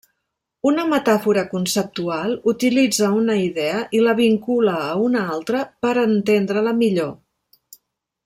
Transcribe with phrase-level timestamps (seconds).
[0.67, 7.13] Una metàfora conceptual utilitza una idea i la vincula a una altra per entendre-la millor.